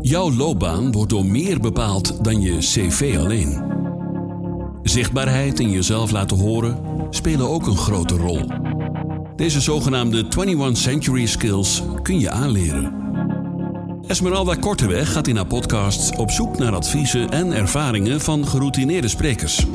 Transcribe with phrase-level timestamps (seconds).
[0.00, 3.62] Jouw loopbaan wordt door meer bepaald dan je cv alleen.
[4.82, 6.78] Zichtbaarheid en jezelf laten horen
[7.10, 8.40] spelen ook een grote rol.
[9.36, 12.94] Deze zogenaamde 21 Century Skills kun je aanleren.
[14.06, 19.66] Esmeralda Korteweg gaat in haar podcast op zoek naar adviezen en ervaringen van geroutineerde sprekers.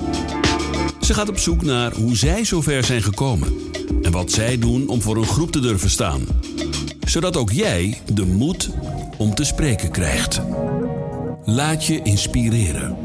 [1.02, 3.54] Ze gaat op zoek naar hoe zij zover zijn gekomen
[4.02, 6.22] en wat zij doen om voor een groep te durven staan,
[7.18, 8.70] zodat ook jij de moed
[9.18, 10.42] om te spreken krijgt.
[11.44, 12.98] Laat je inspireren.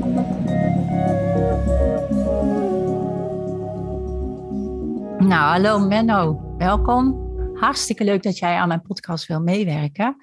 [5.18, 7.30] Nou, hallo Menno, welkom.
[7.54, 10.16] Hartstikke leuk dat jij aan mijn podcast wil meewerken.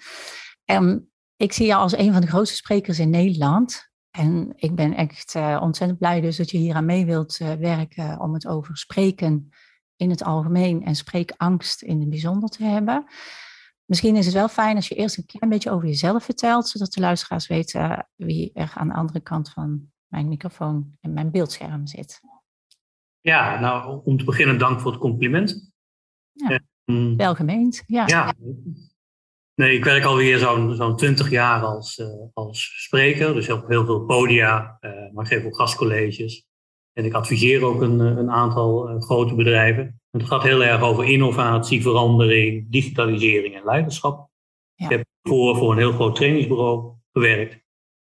[0.66, 3.90] En ik zie jou als een van de grootste sprekers in Nederland.
[4.12, 7.52] En ik ben echt uh, ontzettend blij dus dat je hier aan mee wilt uh,
[7.52, 9.50] werken om het over spreken
[9.96, 13.06] in het algemeen en spreekangst in het bijzonder te hebben.
[13.90, 16.94] Misschien is het wel fijn als je eerst een klein beetje over jezelf vertelt, zodat
[16.94, 21.88] de luisteraars weten wie er aan de andere kant van mijn microfoon en mijn beeldscherm
[21.88, 22.22] zit.
[23.22, 25.72] Ja, nou, om te beginnen dank voor het compliment.
[26.32, 28.08] Ja, um, welgemeend, ja.
[28.08, 28.34] ja.
[29.56, 33.86] Nee, ik werk alweer zo'n zo'n 20 jaar als, uh, als spreker, dus op heel
[33.86, 36.49] veel podia, uh, maar ik geef ook gastcolleges.
[37.00, 40.02] En ik adviseer ook een, een aantal uh, grote bedrijven.
[40.12, 44.30] Het gaat heel erg over innovatie, verandering, digitalisering en leiderschap.
[44.76, 44.86] Ja.
[44.86, 47.64] Ik heb voor, voor een heel groot trainingsbureau gewerkt.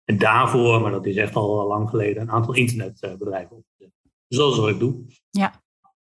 [0.05, 3.93] En daarvoor, maar dat is echt al lang geleden, een aantal internetbedrijven opgezet.
[4.29, 5.05] Dus dat is wat ik doe.
[5.31, 5.63] Ja,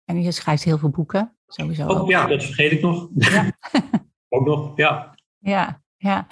[0.06, 1.88] en je schrijft heel veel boeken, sowieso.
[1.88, 3.10] Oh, ja, dat vergeet ik nog.
[3.16, 3.52] Ja.
[4.36, 5.16] ook nog, ja.
[5.38, 6.28] Ja, ja.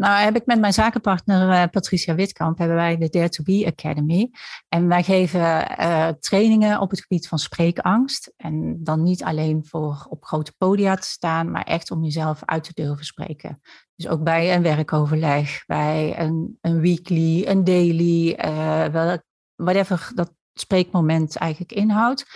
[0.00, 3.72] Nou heb ik met mijn zakenpartner uh, Patricia Witkamp, hebben wij de Dare to Be
[3.76, 4.30] Academy.
[4.68, 8.32] En wij geven uh, trainingen op het gebied van spreekangst.
[8.36, 12.64] En dan niet alleen voor op grote podia te staan, maar echt om jezelf uit
[12.64, 13.60] te durven spreken.
[13.96, 19.14] Dus ook bij een werkoverleg, bij een, een weekly, een daily, uh,
[19.54, 22.26] whatever dat spreekmoment eigenlijk inhoudt.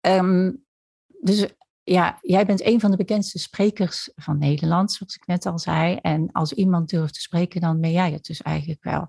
[0.00, 0.64] Um,
[1.20, 1.46] dus
[1.82, 5.96] ja, jij bent een van de bekendste sprekers van Nederland, zoals ik net al zei.
[5.96, 9.08] En als iemand durft te spreken, dan ben jij het dus eigenlijk wel.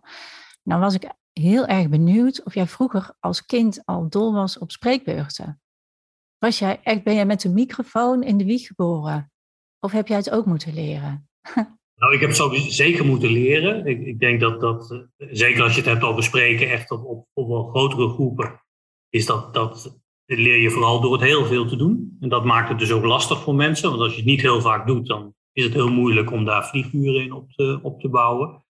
[0.63, 4.71] Nou was ik heel erg benieuwd of jij vroeger als kind al dol was op
[4.71, 5.61] spreekbeurten.
[6.37, 9.31] Was jij echt, ben jij met een microfoon in de wieg geboren?
[9.79, 11.29] Of heb jij het ook moeten leren?
[12.01, 13.85] Nou, ik heb het zeker moeten leren.
[13.85, 17.27] Ik, ik denk dat dat, zeker als je het hebt over spreken, echt op, op,
[17.33, 18.63] op wel grotere groepen,
[19.09, 20.00] is dat, dat
[20.39, 22.17] leer je vooral door het heel veel te doen.
[22.19, 24.61] En dat maakt het dus ook lastig voor mensen, want als je het niet heel
[24.61, 28.09] vaak doet, dan is het heel moeilijk om daar vlieguren in op te, op te
[28.09, 28.63] bouwen.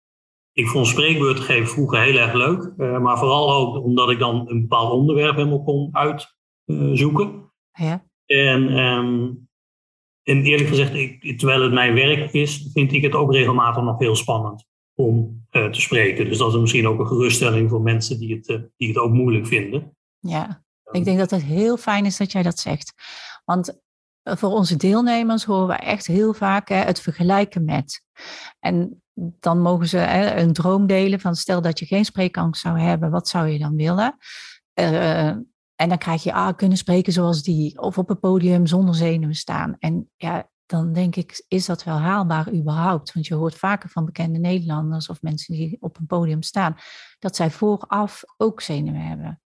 [0.53, 4.49] Ik vond spreekbeurten geven vroeger heel erg leuk, uh, maar vooral ook omdat ik dan
[4.49, 7.51] een bepaald onderwerp helemaal kon uitzoeken.
[7.71, 8.05] Ja.
[8.25, 9.47] En, um,
[10.23, 13.99] en eerlijk gezegd, ik, terwijl het mijn werk is, vind ik het ook regelmatig nog
[13.99, 16.25] heel spannend om uh, te spreken.
[16.25, 19.47] Dus dat is misschien ook een geruststelling voor mensen die het, die het ook moeilijk
[19.47, 19.97] vinden.
[20.19, 20.63] Ja.
[20.91, 22.93] Ik denk dat het heel fijn is dat jij dat zegt.
[23.45, 23.79] Want
[24.23, 28.03] eh, voor onze deelnemers horen we echt heel vaak hè, het vergelijken met.
[28.59, 32.79] En dan mogen ze hè, een droom delen van stel dat je geen spreekangst zou
[32.79, 34.17] hebben, wat zou je dan willen?
[34.79, 35.27] Uh,
[35.75, 39.35] en dan krijg je, ah, kunnen spreken zoals die, of op een podium zonder zenuwen
[39.35, 39.75] staan.
[39.79, 43.13] En ja, dan denk ik, is dat wel haalbaar überhaupt?
[43.13, 46.75] Want je hoort vaker van bekende Nederlanders of mensen die op een podium staan,
[47.19, 49.41] dat zij vooraf ook zenuwen hebben.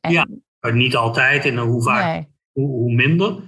[0.00, 0.12] En...
[0.12, 0.26] Ja,
[0.72, 2.26] niet altijd en hoe vaak, nee.
[2.52, 3.42] hoe, hoe, minder.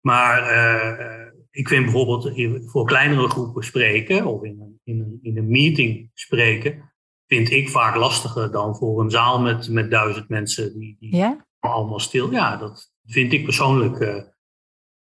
[0.00, 2.32] Maar uh, ik vind bijvoorbeeld
[2.70, 6.92] voor kleinere groepen spreken of in een, in, een, in een meeting spreken,
[7.26, 11.46] vind ik vaak lastiger dan voor een zaal met, met duizend mensen die, die ja?
[11.58, 12.32] allemaal stil.
[12.32, 14.22] Ja, dat vind ik persoonlijk uh,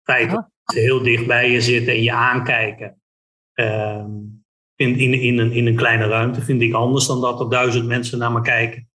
[0.03, 0.35] feit oh.
[0.35, 3.03] dat ze heel dicht bij je zitten en je aankijken.
[3.55, 4.05] Uh,
[4.75, 7.87] in, in, in, een, in een kleine ruimte vind ik anders dan dat er duizend
[7.87, 8.89] mensen naar me kijken.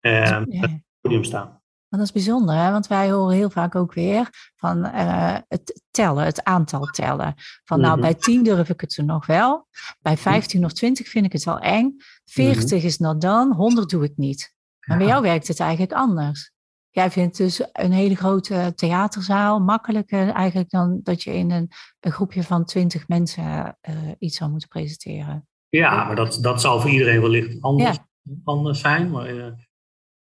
[0.00, 1.62] Uh, ja podium staan.
[1.88, 2.70] Dat is bijzonder, hè?
[2.70, 7.34] want wij horen heel vaak ook weer van uh, het tellen, het aantal tellen.
[7.64, 8.00] Van nou, -hmm.
[8.00, 9.66] bij 10 durf ik het er nog wel.
[10.00, 11.96] Bij 15 of 20 vind ik het wel eng.
[12.24, 12.86] 40 mm -hmm.
[12.86, 14.54] is not dan, 100 doe ik niet.
[14.86, 16.52] Maar bij jou werkt het eigenlijk anders.
[16.90, 21.70] Jij vindt dus een hele grote theaterzaal makkelijker eigenlijk dan dat je in een,
[22.00, 25.48] een groepje van 20 mensen uh, iets zou moeten presenteren.
[25.68, 28.32] Ja, maar dat, dat zal voor iedereen wellicht anders, ja.
[28.44, 29.10] anders zijn.
[29.10, 29.46] Maar uh,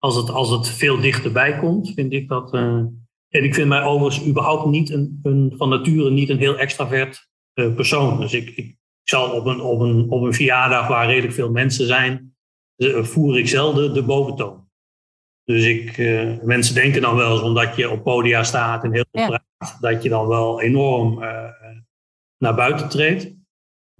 [0.03, 2.53] als het, als het veel dichterbij komt, vind ik dat.
[2.53, 2.61] Uh,
[3.29, 7.29] en ik vind mij overigens überhaupt niet een, een, van nature niet een heel extravert
[7.53, 8.19] uh, persoon.
[8.19, 11.87] Dus ik, ik zal op een, op, een, op een verjaardag waar redelijk veel mensen
[11.87, 12.35] zijn,
[12.77, 14.67] uh, voer ik zelden de boventoon.
[15.43, 15.97] Dus ik,
[16.43, 19.27] mensen denken dan wel eens, omdat je op podia staat en heel veel ja.
[19.27, 21.19] praat, dat je dan wel enorm
[22.37, 23.35] naar buiten treed.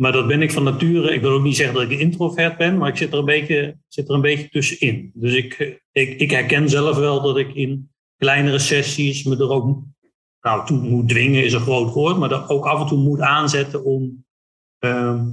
[0.04, 1.14] Maar dat ben ik van nature.
[1.14, 3.78] Ik wil ook niet zeggen dat ik introvert ben, maar ik zit er een beetje,
[3.88, 5.12] zit er een beetje tussenin.
[5.14, 9.84] Dus ik, ik, ik herken zelf wel dat ik in kleinere sessies me er ook
[10.42, 13.20] nou, toe moet dwingen, is een groot woord, maar dat ook af en toe moet
[13.20, 14.26] aanzetten om,
[14.80, 15.26] ehm,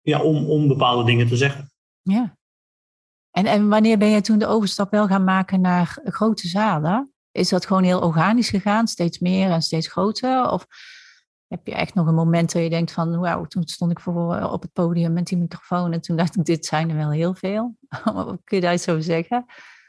[0.00, 1.70] ja, om, om bepaalde dingen te zeggen.
[2.02, 2.36] Ja.
[3.30, 7.12] En, en wanneer ben je toen de overstap wel gaan maken naar grote zalen?
[7.32, 10.50] Is dat gewoon heel organisch gegaan, steeds meer en steeds groter?
[10.50, 10.66] Of
[11.48, 14.50] heb je echt nog een moment dat je denkt van, wauw, toen stond ik voor
[14.50, 17.34] op het podium met die microfoon en toen dacht ik, dit zijn er wel heel
[17.34, 17.76] veel.
[18.44, 19.44] Kun je dat zo zeggen?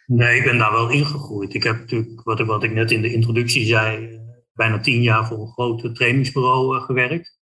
[0.06, 1.54] Nee, ik ben daar wel ingegroeid.
[1.54, 4.20] Ik heb natuurlijk, wat ik, wat ik net in de introductie zei,
[4.54, 7.40] bijna tien jaar voor een groot trainingsbureau eh, gewerkt.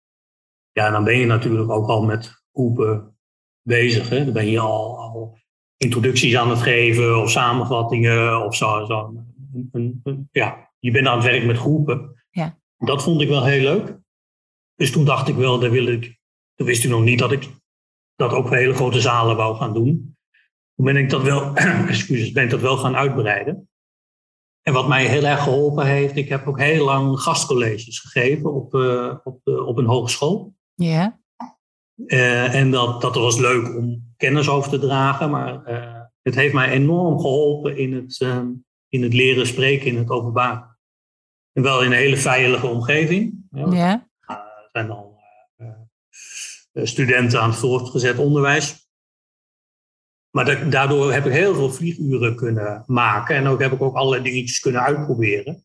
[0.72, 3.16] Ja, dan ben je natuurlijk ook al met groepen
[3.62, 4.08] bezig.
[4.08, 4.24] Hè?
[4.24, 5.38] Dan ben je al, al
[5.76, 8.84] introducties aan het geven of samenvattingen of zo.
[8.84, 9.12] zo.
[10.30, 12.17] Ja, je bent aan het werk met groepen.
[12.78, 13.98] Dat vond ik wel heel leuk.
[14.74, 16.18] Dus toen dacht ik wel, daar wil ik.
[16.54, 17.48] Toen wist u nog niet dat ik
[18.16, 20.16] dat ook hele grote zalen wou gaan doen.
[20.74, 21.54] Toen ben ik dat wel,
[21.88, 23.68] excuses, ben ik dat wel gaan uitbreiden.
[24.62, 28.74] En wat mij heel erg geholpen heeft, ik heb ook heel lang gastcolleges gegeven op,
[28.74, 30.54] uh, op, uh, op een hogeschool.
[30.74, 31.20] Ja.
[31.96, 35.62] Uh, en dat, dat was leuk om kennis over te dragen, maar
[36.22, 38.20] het heeft mij enorm geholpen in het,
[38.88, 40.67] in het leren spreken in het openbaar.
[41.52, 43.34] En wel in een hele veilige omgeving.
[43.50, 44.08] Ja.
[44.26, 45.16] Er zijn dan
[46.86, 48.86] studenten aan het voortgezet onderwijs.
[50.30, 53.36] Maar daardoor heb ik heel veel vlieguren kunnen maken.
[53.36, 55.64] En ook heb ik ook allerlei dingetjes kunnen uitproberen.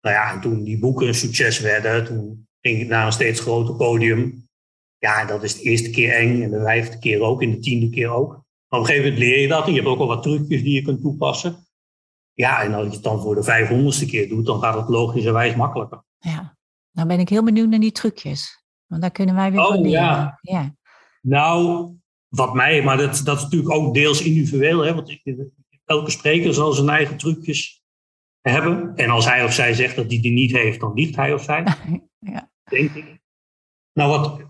[0.00, 3.40] Nou ja, en toen die boeken een succes werden, toen ging ik naar een steeds
[3.40, 4.48] groter podium.
[4.98, 7.90] Ja, dat is de eerste keer eng en de vijfde keer ook en de tiende
[7.90, 8.32] keer ook.
[8.68, 10.62] Maar op een gegeven moment leer je dat en je hebt ook al wat trucjes
[10.62, 11.63] die je kunt toepassen.
[12.34, 15.54] Ja, en als je het dan voor de vijfhonderdste keer doet, dan gaat het logischerwijs
[15.54, 16.04] makkelijker.
[16.18, 16.56] Ja,
[16.90, 18.64] nou ben ik heel benieuwd naar die trucjes.
[18.86, 20.00] Want daar kunnen wij weer oh, van leren.
[20.00, 20.38] Ja.
[20.40, 20.74] ja.
[21.20, 21.90] Nou,
[22.28, 24.80] wat mij, maar dat, dat is natuurlijk ook deels individueel.
[24.80, 25.20] Hè, want
[25.84, 27.82] elke spreker zal zijn eigen trucjes
[28.40, 28.96] hebben.
[28.96, 31.42] En als hij of zij zegt dat hij die niet heeft, dan liegt hij of
[31.42, 31.64] zij.
[32.18, 32.50] ja.
[32.64, 33.22] Denk ik.
[33.92, 34.40] Nou, wat,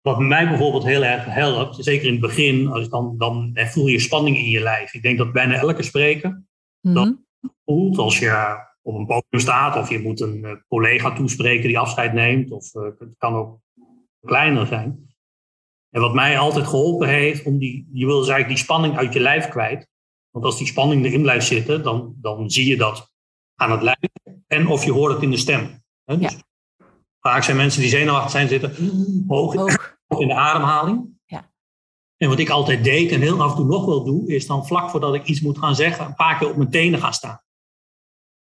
[0.00, 3.98] wat mij bijvoorbeeld heel erg helpt, zeker in het begin, als dan, dan voel je
[3.98, 4.94] spanning in je lijf.
[4.94, 6.42] Ik denk dat bijna elke spreker
[6.80, 6.94] mm
[7.40, 11.68] dat voelt als je op een podium staat of je moet een eh, collega toespreken
[11.68, 12.50] die afscheid neemt.
[12.50, 13.60] Of uh, het kan ook
[14.20, 15.06] kleiner zijn.
[15.90, 19.12] En wat mij altijd geholpen heeft, om die, je wil dus eigenlijk die spanning uit
[19.12, 19.88] je lijf kwijt.
[20.30, 23.12] Want als die spanning erin blijft zitten, dan, dan zie je dat
[23.54, 23.98] aan het lijf.
[24.46, 25.82] En of je hoort het in de stem.
[26.04, 26.30] Dus ja.
[27.20, 28.74] Vaak zijn mensen die zenuwachtig zijn, zitten
[29.26, 29.96] hoog, hoog.
[30.18, 31.17] in de ademhaling.
[32.22, 34.66] En wat ik altijd deed en heel af en toe nog wel doe, is dan
[34.66, 37.42] vlak voordat ik iets moet gaan zeggen, een paar keer op mijn tenen gaan staan.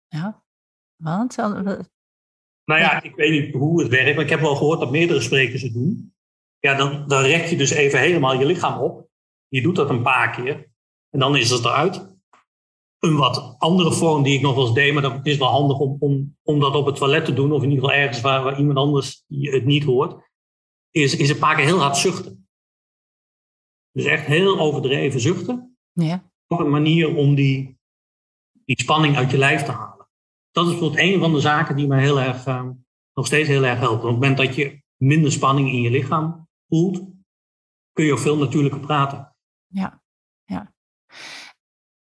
[0.06, 0.42] Ja,
[1.64, 1.90] want?
[2.64, 5.20] Nou ja, ik weet niet hoe het werkt, maar ik heb wel gehoord dat meerdere
[5.20, 6.16] sprekers het doen
[6.66, 9.08] ja, dan, dan rek je dus even helemaal je lichaam op.
[9.48, 10.70] Je doet dat een paar keer
[11.10, 12.14] en dan is het eruit.
[12.98, 15.78] Een wat andere vorm die ik nog wel eens deed, maar dat is wel handig
[15.78, 18.42] om, om, om dat op het toilet te doen, of in ieder geval ergens waar,
[18.42, 20.30] waar iemand anders het niet hoort,
[20.90, 22.45] is, is een paar keer heel hard zuchten.
[23.96, 25.76] Dus echt heel overdreven zuchten.
[25.92, 26.30] Ja.
[26.46, 27.78] Op een manier om die,
[28.64, 30.08] die spanning uit je lijf te halen.
[30.50, 32.68] Dat is bijvoorbeeld een van de zaken die mij heel erg, uh,
[33.14, 33.98] nog steeds heel erg helpen.
[33.98, 36.96] Op het moment dat je minder spanning in je lichaam voelt,
[37.92, 39.36] kun je ook veel natuurlijker praten.
[39.66, 40.02] Ja,
[40.44, 40.74] ja.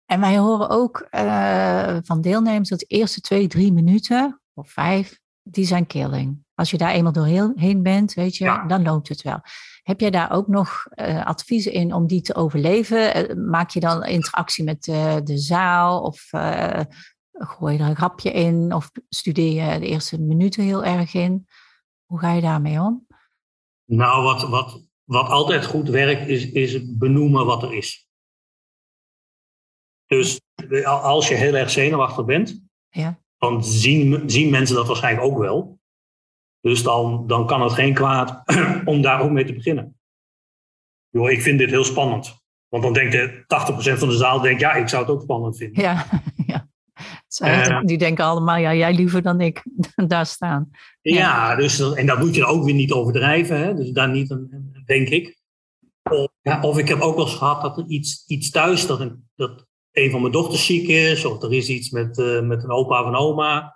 [0.04, 5.20] En wij horen ook uh, van deelnemers dat de eerste twee, drie minuten of vijf,
[5.42, 6.43] die zijn killing.
[6.54, 8.66] Als je daar eenmaal doorheen bent, weet je, ja.
[8.66, 9.40] dan loopt het wel.
[9.82, 13.30] Heb jij daar ook nog uh, adviezen in om die te overleven?
[13.30, 16.28] Uh, maak je dan interactie met de zaal of
[17.32, 21.46] gooi je er een grapje in of studeer je de eerste minuten heel erg in?
[22.04, 23.06] Hoe ga je daarmee om?
[23.84, 28.08] Nou, wat, wat, wat altijd goed werkt, is, is benoemen wat er is.
[30.06, 30.40] Dus
[30.84, 33.20] als je heel erg zenuwachtig bent, ja.
[33.38, 35.78] dan zien, zien mensen dat waarschijnlijk ook wel.
[36.64, 38.42] Dus dan, dan kan het geen kwaad
[38.84, 39.98] om daar ook mee te beginnen.
[41.08, 42.42] Yo, ik vind dit heel spannend.
[42.68, 43.44] Want dan denkt de
[43.94, 45.82] 80% van de zaal, denkt, ja, ik zou het ook spannend vinden.
[45.82, 46.06] Ja,
[46.46, 46.68] ja.
[47.42, 49.62] Uh, die denken allemaal, ja, jij liever dan ik
[50.06, 50.70] daar staan.
[51.00, 53.58] Ja, Dus, en dat moet je ook weer niet overdrijven.
[53.58, 53.74] Hè?
[53.74, 54.36] Dus daar niet,
[54.86, 55.38] denk ik.
[56.10, 59.00] Of, ja, of ik heb ook wel eens gehad dat er iets, iets thuis, dat
[59.00, 62.64] een, dat een van mijn dochters ziek is, of er is iets met, uh, met
[62.64, 63.73] een opa of een oma.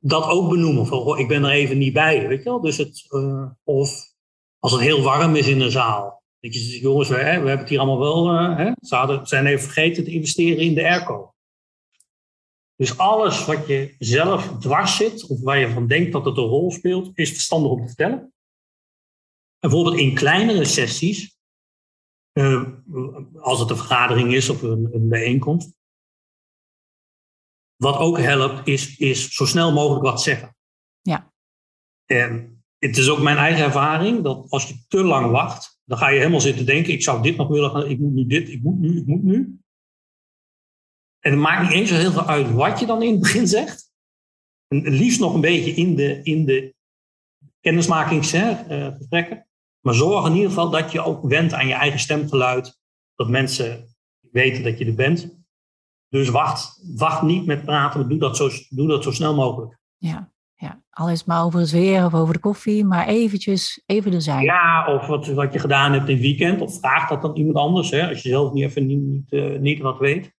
[0.00, 0.86] Dat ook benoemen.
[0.86, 2.60] Van, oh, ik ben er even niet bij, weet je wel.
[2.60, 4.14] Dus het, uh, of
[4.58, 6.22] als het heel warm is in een zaal.
[6.40, 8.34] Dat je zegt, jongens, we, we hebben het hier allemaal wel.
[8.34, 8.72] Uh, hè,
[9.22, 11.32] zijn even vergeten te investeren in de airco.
[12.76, 16.44] Dus alles wat je zelf dwars zit, of waar je van denkt dat het een
[16.44, 18.18] rol speelt, is verstandig om te vertellen.
[19.58, 21.36] En bijvoorbeeld in kleinere sessies,
[22.32, 22.68] uh,
[23.34, 25.77] als het een vergadering is of een, een bijeenkomst.
[27.78, 30.56] Wat ook helpt, is, is zo snel mogelijk wat zeggen.
[31.00, 31.32] Ja.
[32.04, 36.08] En het is ook mijn eigen ervaring dat als je te lang wacht, dan ga
[36.08, 38.62] je helemaal zitten denken: ik zou dit nog willen gaan, ik moet nu dit, ik
[38.62, 39.60] moet nu, ik moet nu.
[41.18, 43.46] En het maakt niet eens zo heel veel uit wat je dan in het begin
[43.46, 43.92] zegt.
[44.68, 46.74] En liefst nog een beetje in de, in de
[47.60, 49.46] kennismakingsgesprekken.
[49.80, 52.78] Maar zorg in ieder geval dat je ook wendt aan je eigen stemgeluid.
[53.14, 55.37] Dat mensen weten dat je er bent.
[56.08, 59.78] Dus wacht, wacht niet met praten, doe dat zo, doe dat zo snel mogelijk.
[59.96, 60.82] Ja, ja.
[60.90, 64.22] al is het maar over het weer of over de koffie, maar eventjes even er
[64.22, 64.44] zijn.
[64.44, 66.60] Ja, of wat, wat je gedaan hebt in het weekend.
[66.60, 69.58] Of vraag dat dan iemand anders, hè, als je zelf niet even niet, niet, uh,
[69.58, 70.36] niet wat weet.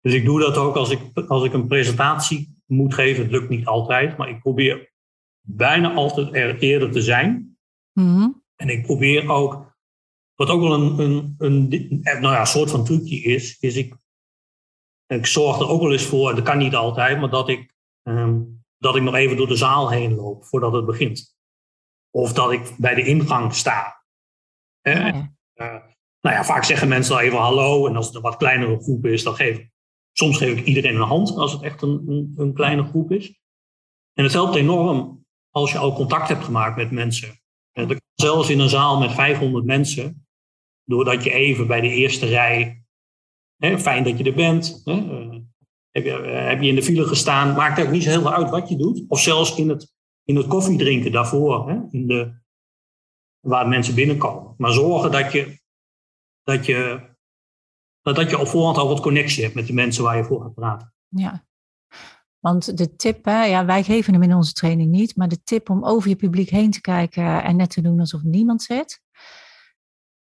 [0.00, 3.22] Dus ik doe dat ook als ik, als ik een presentatie moet geven.
[3.22, 4.92] Het lukt niet altijd, maar ik probeer
[5.40, 7.56] bijna altijd er eerder te zijn.
[7.92, 9.76] Mm En ik probeer ook,
[10.34, 11.68] wat ook wel een, een, een,
[12.02, 13.96] nou ja, soort van trucje is, is ik,
[15.12, 18.64] ik zorg er ook wel eens voor, dat kan niet altijd, maar dat ik, um,
[18.78, 21.36] dat ik nog even door de zaal heen loop voordat het begint.
[22.10, 24.04] Of dat ik bij de ingang sta.
[24.82, 25.34] Oh ja.
[25.54, 25.66] Uh,
[26.20, 27.86] nou ja, vaak zeggen mensen al even hallo.
[27.86, 29.72] En als het een wat kleinere groep is, dan geef ik
[30.12, 33.40] Soms geef ik iedereen een hand als het echt een, een, een, kleine groep is.
[34.12, 37.40] En het helpt enorm als je al contact hebt gemaakt met mensen.
[37.72, 40.26] En zelfs in een zaal met 500 mensen,
[40.84, 42.81] doordat je even bij de eerste rij,
[43.78, 45.38] fijn dat je er bent, hè, uh,
[45.90, 48.32] heb, je, uh, heb je in de file gestaan, maakt ook niet zo heel veel
[48.32, 49.04] uit wat je doet.
[49.08, 52.40] Of zelfs in het, in het koffiedrinken daarvoor, hè, in de,
[53.40, 54.54] waar mensen binnenkomen.
[54.56, 55.58] Maar zorgen dat je,
[56.42, 57.10] dat je
[58.02, 60.54] dat je op voorhand al wat connectie hebt met de mensen waar je voor gaat
[60.54, 60.94] praten.
[61.08, 61.44] Ja,
[62.38, 65.70] want de tip, hè, ja, wij geven hem in onze training niet, maar de tip
[65.70, 69.02] om over je publiek heen te kijken en net te doen alsof niemand zit,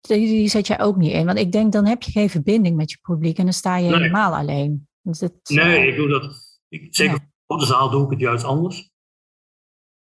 [0.06, 1.26] die zet jij ook niet in.
[1.26, 3.88] Want ik denk, dan heb je geen verbinding met je publiek en dan sta je
[3.90, 3.98] Nee.
[3.98, 4.88] helemaal alleen.
[5.02, 6.34] Dus het, Nee, eh, ik doe dat.
[6.68, 7.18] Ik, zeker Ja.
[7.18, 8.90] voor de grote zaal doe ik het juist anders.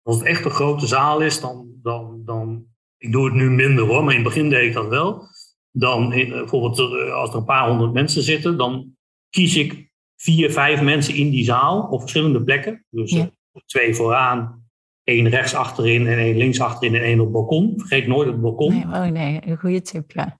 [0.01, 2.65] Als het echt een grote zaal is, dan, dan, dan.
[2.97, 5.27] Ik doe het nu minder hoor, maar in het begin deed ik dat wel.
[5.71, 8.95] Dan in, eh, bijvoorbeeld eh, als er een paar honderd mensen zitten, dan
[9.29, 12.85] kies ik vier, vijf mensen in die zaal op verschillende plekken.
[12.89, 13.19] Dus Ja.
[13.51, 14.62] eh, twee vooraan,
[15.03, 17.73] één rechts achterin en één links achterin en één op het balkon.
[17.77, 18.73] Vergeet nooit het balkon.
[18.73, 20.39] nee, oh nee, een goede tip, ja.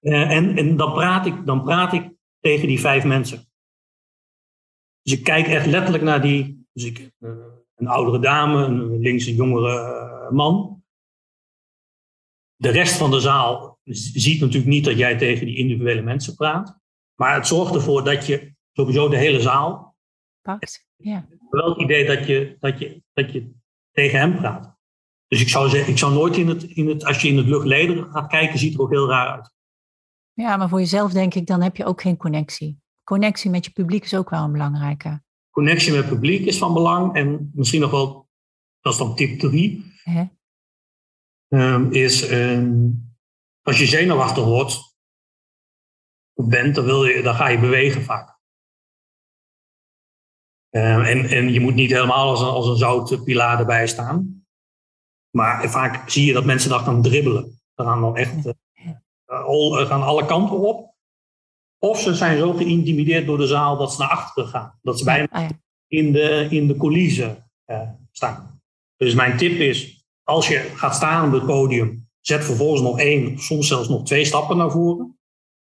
[0.00, 2.10] Eh, en en dan, praat ik, dan praat ik
[2.40, 3.48] tegen die vijf mensen.
[5.02, 6.66] Dus ik kijk echt letterlijk naar die.
[6.72, 7.30] Dus ik, eh,
[7.74, 10.84] een oudere dame, een links een jongere eh, man.
[12.56, 16.78] De rest van de zaal ziet natuurlijk niet dat jij tegen die individuele mensen praat.
[17.14, 19.96] Maar het zorgt ervoor dat je sowieso de hele zaal.
[20.42, 20.86] Pakt.
[20.96, 21.28] Ja.
[21.50, 23.55] wel het idee dat je, dat je, dat je
[23.96, 24.76] tegen hem praat.
[25.26, 27.04] Dus ik zou, zeggen, ik zou nooit in het, in het.
[27.04, 29.50] Als je in het luchtlederen gaat kijken, ziet er ook heel raar uit.
[30.32, 32.80] ja, maar voor jezelf denk ik, dan heb je ook geen connectie.
[33.04, 35.22] Connectie met je publiek is ook wel een belangrijke.
[35.50, 37.14] connectie met het publiek is van belang.
[37.14, 38.28] En misschien nog wel,
[38.80, 40.24] dat is dan tip 3, Hè?
[41.90, 42.90] is ehm,
[43.62, 44.96] als je zenuwachtig wordt
[46.34, 48.35] bent, dan, wil je, dan ga je bewegen vaak.
[50.76, 54.44] Ehm, en, en je moet niet helemaal als een, als een zoute pilaar erbij staan.
[55.30, 57.60] Maar vaak zie je dat mensen dat gaan dribbelen.
[57.74, 60.94] Ze gaan dan echt eh, al- eh, gaan alle kanten op.
[61.78, 64.78] Of ze zijn zo geïntimideerd door de zaal dat ze naar achteren gaan.
[64.82, 65.48] Dat ze bijna Ah, ja.
[65.86, 68.60] in de, in de coulissen eh, staan.
[68.96, 73.38] Dus mijn tip is, als je gaat staan op het podium, zet vervolgens nog één,
[73.38, 75.18] soms zelfs nog twee stappen naar voren.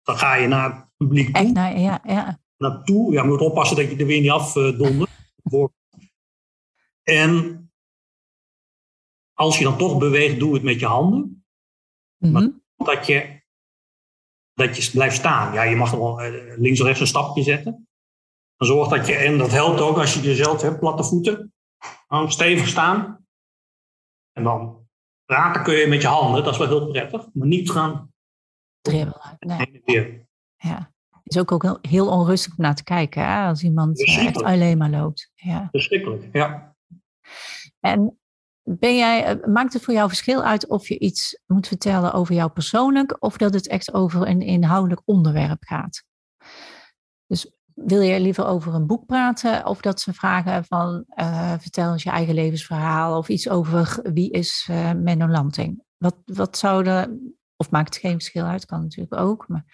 [0.03, 2.39] Dan ga je naar het publiek toe, Echt, nou, ja, ja.
[2.61, 3.13] Naartoe.
[3.13, 5.65] Ja, je moet oppassen dat je er weer niet af eh,
[7.03, 7.65] en
[9.33, 11.45] als je dan toch beweegt, doe het met je handen.
[12.17, 12.51] Mhm.
[12.77, 13.43] Dat je,
[14.55, 15.53] dat je blijft staan.
[15.53, 17.89] Ja, je mag wel eh, links of rechts een stapje zetten.
[18.57, 21.55] Dan zorg dat je, en dat helpt ook als je jezelf hebt, platte voeten.
[22.09, 23.27] Dan stevig staan.
[24.33, 24.89] En dan
[25.25, 27.29] praten kun je met je handen, dat is wel heel prettig.
[27.33, 28.11] Maar niet gaan
[28.81, 29.37] Dribbelen.
[29.39, 30.27] Nee.
[30.57, 30.90] Ja.
[31.31, 33.47] Is ook, ook heel, heel onrustig om naar te kijken, hè?
[33.47, 35.31] als iemand eh, echt alleen maar loopt.
[35.35, 35.69] Ja.
[35.71, 36.77] Verschrikkelijk, ja.
[37.81, 38.19] En
[38.63, 42.35] ben jij, eh, maakt het voor jou verschil uit of je iets moet vertellen over
[42.35, 46.05] jou persoonlijk of dat het echt over een inhoudelijk onderwerp gaat?
[47.27, 51.93] Dus wil je liever over een boek praten of dat ze vragen van eh, vertel
[51.93, 55.83] eens je eigen levensverhaal of iets over wie is eh Menno Lanting?
[55.97, 56.85] Wat, wat zou
[57.57, 59.49] of maakt het geen verschil uit, kan natuurlijk ook.
[59.49, 59.65] Maar,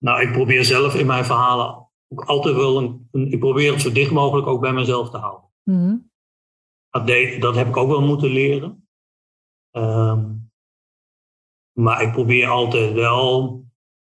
[0.00, 3.80] Nou, ik probeer zelf in mijn verhalen ook altijd wel een, een, ik probeer het
[3.80, 5.50] zo dicht mogelijk ook bij mezelf te houden.
[5.62, 5.96] Mhm.
[6.90, 8.88] Dat, deed, dat heb ik ook wel moeten leren.
[9.70, 10.34] Ehm,
[11.72, 13.64] maar ik probeer altijd wel.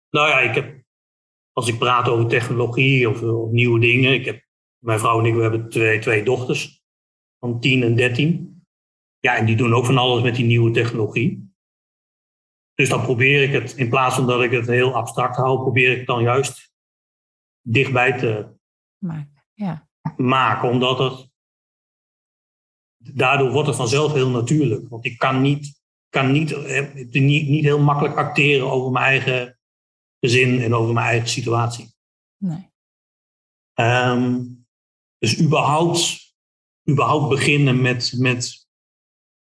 [0.09, 0.83] Nou ja, ik heb,
[1.51, 4.13] als ik praat over technologie of, of nieuwe dingen.
[4.13, 4.45] Ik heb,
[4.77, 6.83] mijn vrouw en ik we hebben twee, twee dochters
[7.39, 8.65] van 10 en 13.
[9.19, 11.50] Ja, en die doen ook van alles met die nieuwe technologie.
[12.73, 15.91] Dus dan probeer ik het, in plaats van dat ik het heel abstract hou, probeer
[15.91, 16.71] ik het dan juist
[17.61, 18.57] dichtbij te
[18.97, 19.43] maken.
[19.53, 19.87] Ja.
[20.17, 21.29] maken omdat het.
[22.97, 24.89] Daardoor wordt het vanzelf heel natuurlijk.
[24.89, 29.59] Want ik kan niet, kan niet, eh, niet, niet heel makkelijk acteren over mijn eigen
[30.19, 31.93] gezin en over mijn eigen situatie.
[32.37, 32.69] Nee.
[33.73, 34.43] Ehm,
[35.17, 36.33] dus überhaupt,
[36.89, 38.67] überhaupt beginnen met, met,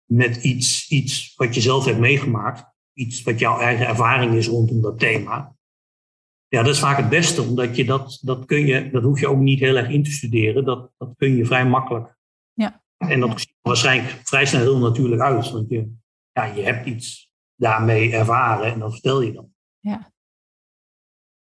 [0.06, 2.73] met iets, iets wat je zelf hebt meegemaakt.
[2.94, 5.56] Iets wat jouw eigen ervaring is rondom dat thema.
[6.48, 9.28] Ja, dat is vaak het beste, omdat je dat, dat kun je, dat hoef je
[9.28, 10.66] ook niet heel erg in te studeren.
[10.66, 12.18] Dat, dat kun je vrij makkelijk.
[12.54, 12.84] Ja.
[12.98, 15.52] En dat ziet er waarschijnlijk vrij snel heel natuurlijk uit.
[15.52, 15.94] Want je,
[16.32, 19.54] ja, je hebt iets daarmee ervaren en dat vertel je dan.
[19.80, 20.12] Ja.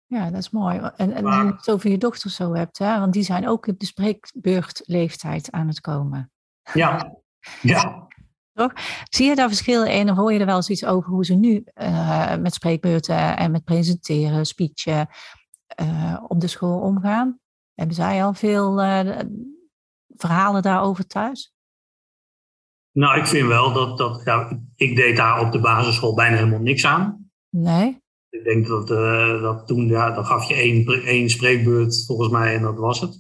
[0.06, 0.78] Ja, dat is mooi.
[0.96, 2.98] En, en Maar- je het over je dochters zo hebt, hè?
[2.98, 6.32] want die zijn ook op de spreekbeurtleeftijd aan het komen.
[6.72, 7.16] Ja,
[7.62, 8.05] ja.
[9.10, 11.64] Zie je daar verschillen in hoor je er wel eens iets over hoe ze nu
[11.74, 15.08] eh, met spreekbeurten en met presenteren, speechen
[15.66, 17.38] eh, op de school omgaan?
[17.74, 19.18] Hebben zij al veel eh,
[20.08, 21.54] verhalen daarover thuis?
[22.92, 26.60] Nou, ik vind wel dat, dat ja, ik deed daar op de basisschool bijna helemaal
[26.60, 27.30] niks aan.
[27.50, 28.04] Nee?
[28.28, 28.88] Ik denk dat,
[29.42, 33.14] dat toen, ja, dan gaf je één, één spreekbeurt volgens mij en dat was het.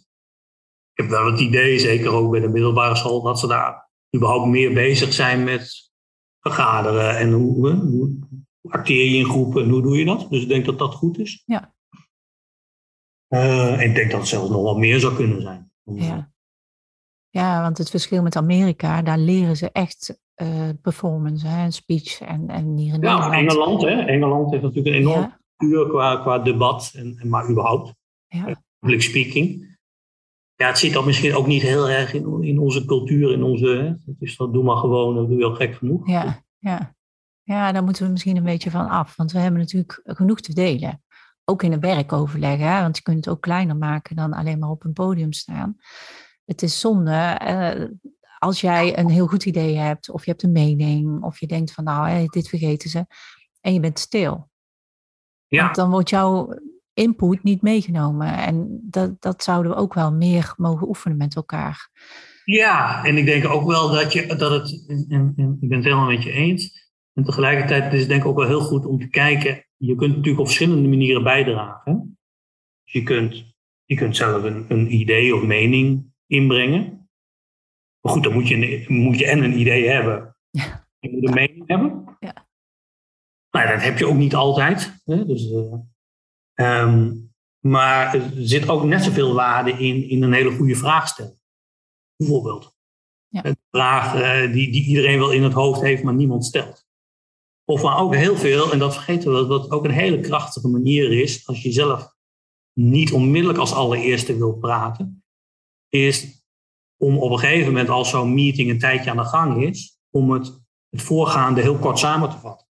[0.92, 3.85] Ik heb wel het idee, zeker ook bij de middelbare school, dat ze daar
[4.16, 5.90] überhaupt meer bezig zijn met
[6.40, 8.18] vergaderen en hoe, hoe,
[8.60, 10.26] hoe acteer je in groepen en hoe doe je dat.
[10.30, 11.42] Dus ik denk dat dat goed is.
[11.46, 11.74] Ja.
[13.28, 15.70] Eh, en ik denk dat het zelfs nog wel meer zou kunnen zijn.
[15.84, 16.30] Ja.
[17.28, 22.20] ja, want het verschil met Amerika, daar leren ze echt eh, performance hè, en speech
[22.20, 23.32] en, en hier in Ja, Nederland.
[23.32, 23.90] Engeland, hè?
[23.90, 27.94] Engeland heeft natuurlijk een enorm Ja, cultuur qua, qua debat, en, en maar überhaupt.
[28.26, 29.75] ja, public speaking.
[30.56, 33.66] Ja, het zit dan misschien ook niet heel erg in, in onze cultuur, in onze.
[33.66, 34.12] Hè?
[34.18, 36.08] Is dat doe maar gewoon, dat doe je al gek genoeg.
[36.08, 36.94] ja, ja.
[37.42, 39.16] Ja, daar moeten we misschien een beetje van af.
[39.16, 41.02] Want we hebben natuurlijk genoeg te delen.
[41.44, 42.80] Ook in een werkoverleg, hè?
[42.80, 45.76] want je kunt het ook kleiner maken dan alleen maar op een podium staan.
[46.44, 47.84] Het is zonde eh,
[48.38, 51.72] als jij een heel goed idee hebt, of je hebt een mening, of je denkt
[51.72, 53.06] van nou, dit vergeten ze,
[53.60, 54.50] en je bent stil.
[55.46, 56.58] Ja, Want dan wordt jouw
[56.96, 58.32] input niet meegenomen.
[58.38, 61.90] En dat, dat zouden we ook wel meer mogen oefenen met elkaar.
[62.44, 64.84] ja, en ik denk ook wel dat, je, dat het.
[65.08, 66.90] En, en- ik ben het helemaal met je eens.
[67.12, 69.66] En tegelijkertijd is het denk ik ook wel heel goed om te kijken.
[69.76, 72.18] Je kunt natuurlijk op verschillende manieren bijdragen.
[72.84, 73.54] Dus je kunt,
[73.84, 77.08] je kunt zelf een, een idee of mening inbrengen.
[78.00, 78.54] Maar goed, dan moet je,
[78.88, 80.36] een- moet je en een idee hebben.
[80.50, 80.86] Ja.
[80.98, 82.16] Je moet een mening hebben.
[82.20, 82.46] Ja.
[83.50, 85.00] Nou, dat heb je ook niet altijd.
[85.04, 85.24] Hè?
[85.26, 85.74] Dus, eh,
[86.56, 87.12] ehm,
[87.60, 91.40] maar er zit ook net zoveel waarde in, in een hele goede vraag stellen.
[92.16, 92.74] Bijvoorbeeld.
[93.28, 93.44] Ja.
[93.44, 96.86] Een vraag eh, die, die iedereen wel in het hoofd heeft, maar niemand stelt.
[97.64, 101.20] Of maar ook heel veel, en dat vergeten we, dat ook een hele krachtige manier
[101.20, 102.14] is, als je zelf
[102.72, 105.24] niet onmiddellijk als allereerste wilt praten,
[105.88, 106.44] is
[106.96, 110.30] om op een gegeven moment, als zo'n meeting een tijdje aan de gang is, om
[110.30, 112.66] het, het voorgaande heel kort samen te vatten.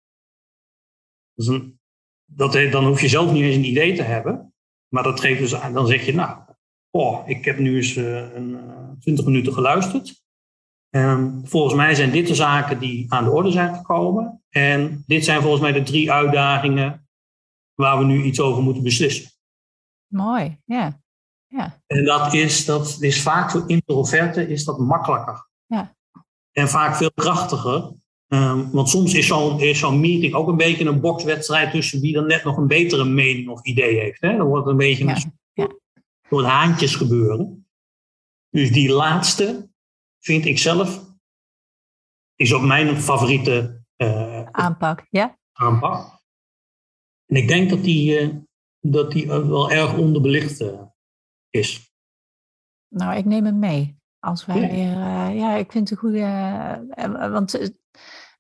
[1.34, 1.75] Dus een,
[2.26, 4.54] dat, dan hoef je zelf niet eens een idee te hebben,
[4.88, 6.38] maar dat geeft dus aan, dan zeg je, nou,
[6.92, 10.24] oh, ik heb nu eens eh, een, eh, 20 minuten geluisterd.
[10.90, 14.44] Ehm, volgens mij zijn dit de zaken die aan de orde zijn gekomen.
[14.50, 17.08] En dit zijn volgens mij de drie uitdagingen
[17.74, 19.32] waar we nu iets over moeten beslissen.
[20.08, 21.04] Mooi, ja.
[21.48, 25.50] Ja, En dat is, dat is vaak voor introverten is dat makkelijker.
[25.66, 25.96] Ja.
[26.52, 27.94] En vaak veel krachtiger.
[28.28, 32.14] Ehm, want soms is zo'n is zo'n meeting ook een beetje een bokswedstrijd tussen wie
[32.14, 34.22] dan net nog een betere mening of idee heeft.
[34.22, 34.38] Hè?
[34.38, 35.16] Dan wordt het een beetje Ja,
[35.54, 35.70] een
[36.30, 37.68] soort haantjes gebeuren.
[38.50, 39.70] Dus die laatste
[40.20, 41.16] vind ik zelf,
[42.36, 45.08] is ook mijn favoriete eh, aanpak.
[45.10, 46.20] Ja, aanpak.
[47.26, 48.30] En ik denk dat die, eh,
[48.80, 50.82] dat die wel erg onderbelicht eh,
[51.50, 51.94] is.
[52.88, 53.98] nou, ik neem hem mee.
[54.20, 54.68] Als wij Ja.
[54.70, 57.74] weer, ja, ik vind het een goede, want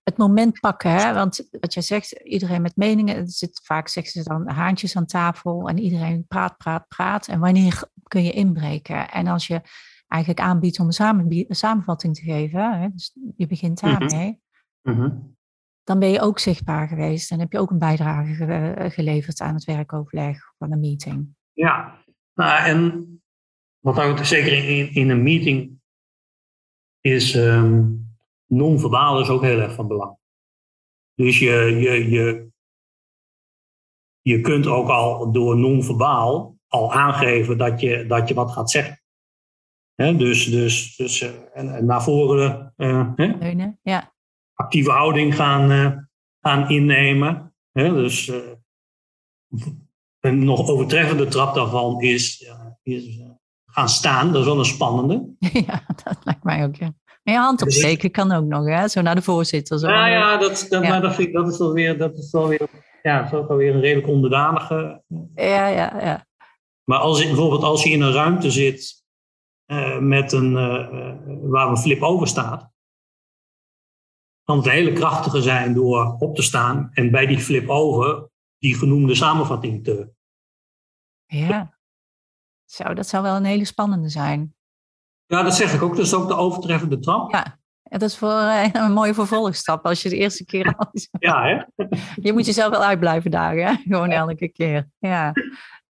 [0.06, 1.14] het- moment pakken, hè?
[1.14, 5.06] want wat jij zegt, iedereen met meningen, er zit vaak zeggen ze dan haantjes aan
[5.06, 7.28] tafel en iedereen praat, praat, praat.
[7.28, 9.10] En wanneer kun je inbreken?
[9.12, 9.62] En als je
[10.08, 12.88] eigenlijk aanbiedt om een, een samenvatting te geven, hè?
[12.90, 13.92] dus je begint Mhm.
[14.00, 14.42] daarmee,
[15.84, 19.54] dan ben je ook zichtbaar geweest en heb je ook een bijdrage ge- geleverd aan
[19.54, 21.28] het werkoverleg van een meeting.
[21.54, 23.10] Ja, Nou, en
[23.80, 25.80] wat ook zeker in, in een meeting
[27.02, 28.05] is, um,
[28.48, 30.18] non-verbaal is ook heel erg van belang.
[31.14, 32.50] Dus je, je, je,
[34.22, 39.02] je kunt ook al door non-verbaal al aangeven dat je, dat je wat gaat zeggen.
[39.96, 44.14] dus dus, dus uh, en, naar voren uh, ja.
[44.54, 45.98] actieve houding gaan, uh,
[46.40, 47.56] gaan innemen.
[47.72, 48.32] dus
[50.20, 52.52] een nog overtreffende trap daarvan is,
[52.84, 53.20] is
[53.76, 54.32] gaan staan.
[54.32, 55.36] Dat is wel een spannende.
[55.68, 56.94] Ja, dat lijkt mij ook, ja.
[57.26, 58.88] En je hand dus opsteken kan ook nog, hè?
[58.88, 59.80] Zo naar de voorzitter.
[59.80, 62.32] Zo ja, ja, dat, dat, Maar dat, vind ik, dat is wel weer, dat is
[62.32, 62.70] wel weer,
[63.02, 65.04] ja, dat is ook alweer een redelijk onderdanige.
[65.36, 66.26] Ja, ja, ja.
[66.84, 69.04] Maar als je, bijvoorbeeld als je in een ruimte zit
[69.72, 72.72] uh, met een, uh, waar een flip over staat,
[74.44, 78.76] kan het hele krachtige zijn door op te staan en bij die flip over die
[78.76, 80.14] genoemde samenvatting te.
[81.26, 81.80] Ja,
[82.66, 84.56] zo, dat zou wel een hele spannende zijn.
[85.28, 85.96] Ja, dat zeg ik ook.
[85.96, 87.32] Dat is ook de overtreffende trap.
[87.32, 90.90] Ja, dat is voor, eh, een mooie vervolgstap als je de eerste keer al...
[91.20, 91.86] ja, hè?
[92.22, 93.74] Je moet jezelf wel uitblijven dagen, hè?
[93.76, 94.90] Gewoon elke keer.
[95.00, 95.34] Ja,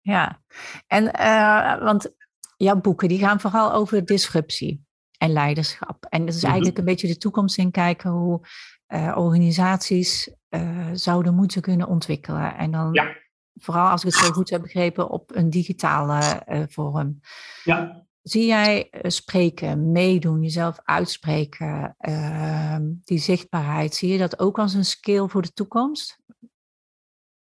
[0.02, 0.42] ja.
[0.88, 2.14] En, uh, want
[2.58, 4.86] jouw boeken die gaan vooral over disruptie
[5.18, 6.06] en leiderschap.
[6.10, 6.52] En dat is mhm.
[6.52, 8.48] eigenlijk een beetje de toekomst in kijken hoe
[8.88, 12.56] uh, organisaties uh, zouden moeten kunnen ontwikkelen.
[12.58, 13.16] En dan ja.
[13.54, 17.20] vooral als ik het zo goed heb begrepen op een digitale vorm.
[17.64, 18.06] Ja.
[18.24, 24.74] Zie jij eh, spreken, meedoen, jezelf uitspreken, uh, die zichtbaarheid, zie je dat ook als
[24.74, 26.22] een skill voor de toekomst?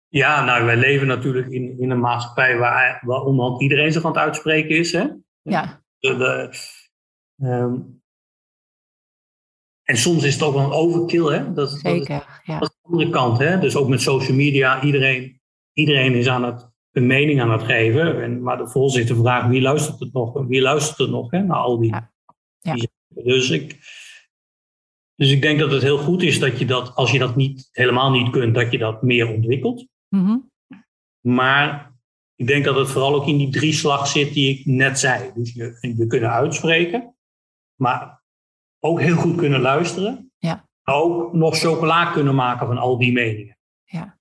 [0.08, 4.20] Ja, nou, wij leven natuurlijk in, in een maatschappij waar, waar iedereen zich aan het
[4.20, 4.92] uitspreken is.
[4.92, 5.06] Hè?
[5.42, 5.82] Ja.
[5.98, 6.50] De, de,
[7.46, 8.02] um,
[9.82, 11.24] en soms is het ook wel een overkill.
[11.24, 11.52] Hè?
[11.52, 12.58] Dat, Zeker, dat is, ja.
[12.58, 13.38] Dat is de andere kant.
[13.38, 13.58] Hè?
[13.58, 15.40] Dus ook met social media, iedereen,
[15.72, 18.22] iedereen is aan het een mening aan het geven.
[18.22, 20.46] En, maar de voorzitter vraagt wie luistert het nog?
[20.46, 21.94] Wie luistert het nog hè, naar al die.
[22.58, 22.76] Ja.
[23.08, 23.78] dus, ik,
[25.14, 27.68] dus ik denk dat het heel goed is dat je dat, als je dat niet,
[27.72, 29.86] helemaal niet kunt, dat je dat meer ontwikkelt.
[30.08, 30.52] Mm
[31.20, 31.92] Maar
[32.34, 35.30] ik denk dat het vooral ook in die drie slag zit die ik net zei.
[35.34, 37.16] Dus je, je kunnen uitspreken,
[37.74, 38.22] maar
[38.78, 40.32] ook heel goed kunnen luisteren.
[40.38, 40.68] Ja.
[40.84, 43.58] Ook nog chocola kunnen maken van al die meningen.
[43.84, 44.18] Ja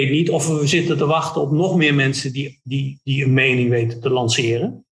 [0.00, 3.32] weet niet of we zitten te wachten op nog meer mensen die, die, die een
[3.32, 4.86] mening weten te lanceren.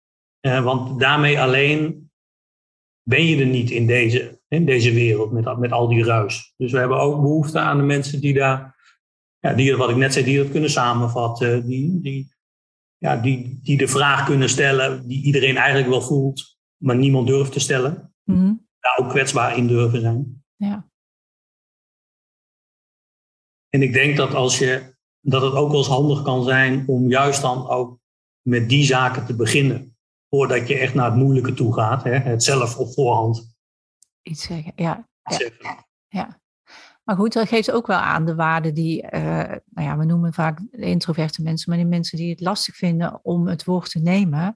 [0.46, 2.10] Uh, want daarmee alleen
[3.02, 6.54] ben je er niet in deze, in deze wereld met, met al die ruis.
[6.56, 8.76] Dus we hebben ook behoefte aan de mensen die daar,
[9.38, 12.34] ja, die, wat ik net zei, die dat kunnen samenvatten, die, die,
[12.98, 17.52] ja, die, die de vraag kunnen stellen die iedereen eigenlijk wel voelt, maar niemand durft
[17.52, 18.14] te stellen.
[18.24, 20.42] Mm Daar ook kwetsbaar in durven zijn.
[20.56, 20.89] Ja.
[23.70, 27.09] En ik denk dat, als je, dat het ook wel eens handig kan zijn om
[27.09, 27.98] juist dan ook
[28.42, 29.96] met die zaken te beginnen.
[30.28, 32.02] Voordat je echt naar het moeilijke toe gaat.
[32.02, 32.18] Hè?
[32.18, 33.56] Het zelf op voorhand.
[34.22, 35.09] Iets zeggen, ja.
[35.22, 35.87] Ja.
[36.09, 36.40] ja.
[37.04, 40.33] Maar goed, dat geeft ook wel aan de waarde die, uh, nou ja, we noemen
[40.33, 44.54] vaak introverte mensen, maar die mensen die het lastig vinden om het woord te nemen,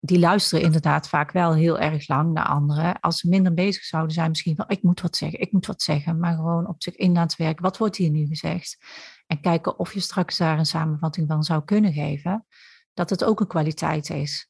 [0.00, 3.00] die luisteren inderdaad vaak wel heel erg lang naar anderen.
[3.00, 5.82] Als ze minder bezig zouden zijn, misschien van ik moet wat zeggen, ik moet wat
[5.82, 7.62] zeggen, maar gewoon op zich in aan het werken.
[7.62, 8.78] Wat wordt hier nu gezegd?
[9.26, 12.46] En kijken of je straks daar een samenvatting van zou kunnen geven,
[12.94, 14.48] dat het ook een kwaliteit is.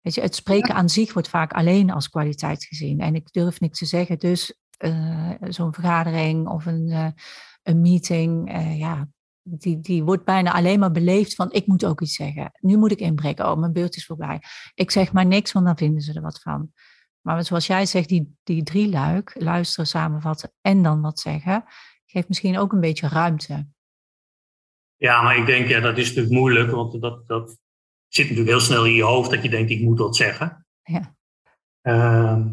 [0.00, 3.00] Weet je, het spreken aan zich wordt vaak alleen als kwaliteit gezien.
[3.00, 7.08] En ik durf niks te zeggen, dus uh, zo'n vergadering of een, uh,
[7.62, 9.08] een meeting, uh, ja,
[9.48, 12.52] die, die wordt bijna alleen maar beleefd van ik moet ook iets zeggen.
[12.60, 13.50] Nu moet ik inbreken.
[13.50, 14.42] Oh, mijn beurt is voorbij.
[14.74, 16.72] Ik zeg maar niks, want dan vinden ze er wat van.
[17.20, 21.64] Maar zoals jij zegt, die, die drie luik, luisteren, samenvatten en dan wat zeggen,
[22.06, 23.68] geeft misschien ook een beetje ruimte.
[24.96, 27.58] Ja, maar ik denk, ja, dat is natuurlijk moeilijk, want dat, dat
[28.08, 30.66] zit natuurlijk heel snel in je hoofd dat je denkt, ik moet wat zeggen.
[30.82, 31.16] Ja.
[31.82, 32.46] Uh,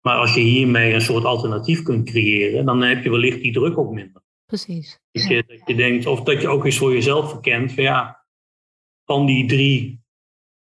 [0.00, 3.78] maar als je hiermee een soort alternatief kunt creëren, dan heb je wellicht die druk
[3.78, 4.22] ook minder.
[4.54, 5.00] Precies.
[5.12, 8.24] Dat je, dat je denkt, of dat je ook eens voor jezelf verkent van ja,
[9.04, 10.04] van die drie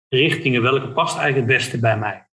[0.09, 2.29] richtingen, welke past eigenlijk het beste bij mij?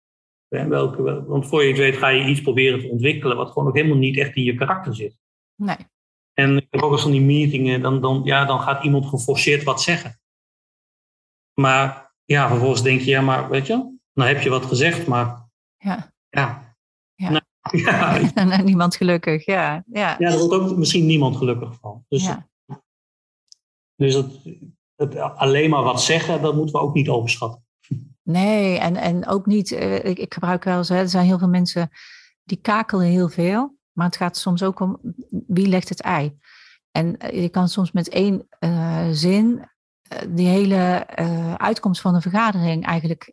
[0.47, 3.73] Welke, want voor je het weet ga je iets proberen te ontwikkelen wat gewoon nog
[3.73, 5.17] helemaal niet echt in je karakter zit.
[5.55, 5.77] Nee.
[6.33, 9.63] En ik heb ook eens van die meetingen, dan, dan, ja, dan gaat iemand geforceerd
[9.63, 10.19] wat zeggen.
[11.53, 15.49] Maar ja, vervolgens denk je, ja, maar weet je, nou heb je wat gezegd, maar
[15.77, 16.13] ja.
[16.29, 16.64] ja.
[17.85, 18.17] ja.
[18.35, 18.61] Ja.
[18.61, 19.83] niemand gelukkig, ja.
[19.91, 22.05] Ja, ja er wordt ook misschien niemand gelukkig van.
[22.07, 22.47] Dus, ja.
[23.95, 24.31] dus het,
[24.95, 27.63] het, alleen maar wat zeggen, dat moeten we ook niet overschatten.
[28.23, 31.47] Nee, en, en ook niet, uh, ik, ik, gebruik wel eens, er zijn heel veel
[31.47, 31.89] mensen
[32.43, 34.99] die kakelen heel veel, maar het gaat soms ook om
[35.47, 36.37] wie legt het ei.
[36.91, 39.69] En je kan soms met één uh, zin
[40.29, 41.07] die hele
[41.57, 43.31] uitkomst van de vergadering eigenlijk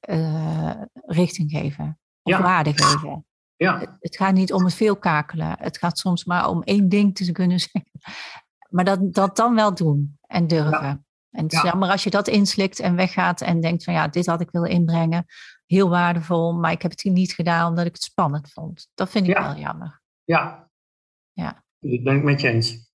[1.07, 1.99] richting geven.
[2.23, 3.27] Of waarde geven.
[3.63, 3.97] Ja.
[4.01, 5.57] Het, gaat niet om het veel kakelen.
[5.59, 7.91] Het gaat soms maar om één ding te kunnen zeggen.
[8.69, 11.07] Maar dat, dat dan wel doen en durven.
[11.31, 14.27] En het is jammer als je dat inslikt en weggaat en denkt van ja, dit
[14.27, 15.25] had ik willen inbrengen.
[15.67, 18.89] Heel waardevol, maar ik heb het hier niet gedaan omdat ik het spannend vond.
[18.95, 20.03] Dat vind ik wel jammer.
[20.25, 20.71] Ja.
[21.33, 21.65] ja.
[21.81, 22.91] Ik ben het met je eens.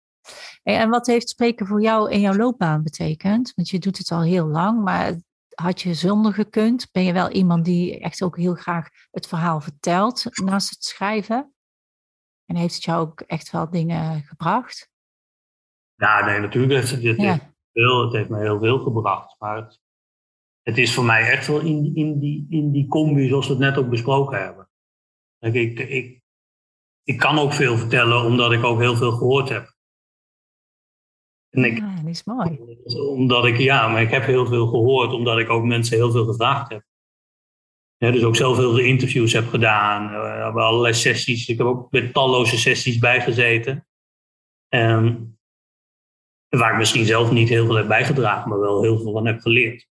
[0.63, 3.53] En wat heeft spreken voor jou in jouw loopbaan betekend?
[3.55, 5.15] Want je doet het al heel lang, maar
[5.61, 6.91] had je zonder gekund?
[6.91, 11.53] Ben je wel iemand die echt ook heel graag het verhaal vertelt naast het schrijven?
[12.45, 14.89] En heeft het jou ook echt wel dingen gebracht?
[15.95, 19.35] Ja, nee, natuurlijk het, het, heeft, veel, het heeft me heel veel gebracht.
[19.39, 19.79] Maar het,
[20.61, 23.61] het is voor mij echt wel in, in, die, in die combi zoals we het
[23.61, 24.69] net ook besproken hebben.
[25.39, 26.21] Ik, ik,
[27.03, 29.75] ik kan ook veel vertellen omdat ik ook heel veel gehoord heb.
[31.57, 32.59] En ik, ja, dat is mooi.
[33.09, 36.25] Omdat ik, ja, maar ik heb heel veel gehoord omdat ik ook mensen heel veel
[36.25, 36.83] gevraagd heb.
[37.97, 40.09] Ja, dus ook zelf heel veel interviews heb gedaan.
[40.09, 41.47] We hebben allerlei sessies.
[41.47, 43.87] Ik heb ook met talloze sessies bijgezeten.
[44.67, 45.37] En
[46.49, 49.39] Waar ik misschien zelf niet heel veel heb bijgedragen, maar wel heel veel van heb
[49.39, 49.87] geleerd.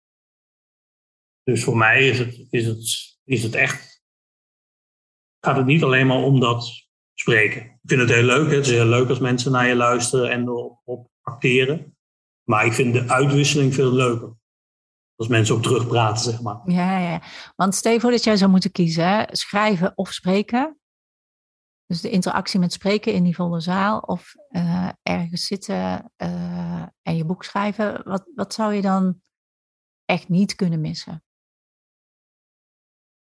[1.44, 4.04] Dus voor mij is het, is het, is het echt.
[5.40, 7.62] Gaat het niet alleen maar om dat spreken.
[7.62, 8.50] Ik vind het heel leuk.
[8.50, 8.56] Hè?
[8.56, 11.98] Het is heel leuk als mensen naar je luisteren en op, op acteren.
[12.44, 14.36] Maar ik vind de uitwisseling veel leuker.
[15.16, 16.62] Als mensen ook terugpraten, zeg maar.
[16.66, 17.22] Ja, ja.
[17.56, 19.24] Want stel je voor dat jij zou moeten kiezen: hè?
[19.32, 20.78] schrijven of spreken.
[21.86, 27.16] Dus de interactie met spreken in die volle zaal of uh, ergens zitten uh, en
[27.16, 28.02] je boek schrijven.
[28.04, 29.22] Wat, wat zou je dan
[30.06, 31.24] echt niet kunnen missen?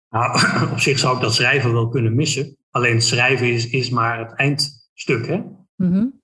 [0.09, 0.40] Nou,
[0.72, 2.57] op zich zou ik dat schrijven wel kunnen missen.
[2.70, 5.26] Alleen schrijven is, is maar het eindstuk.
[5.26, 5.42] Hè?
[5.76, 6.19] Mm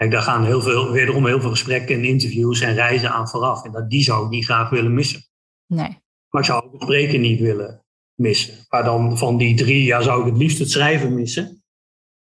[0.00, 3.64] Kijk, daar gaan heel veel, wederom heel veel gesprekken en interviews en reizen aan vooraf.
[3.64, 5.22] En dat, die zou ik niet graag willen missen.
[5.66, 5.98] Nee.
[6.28, 7.84] Maar ik zou ook het spreken niet willen
[8.14, 8.54] missen.
[8.68, 11.60] Maar dan van die drie jaar zou ik het liefst het schrijven missen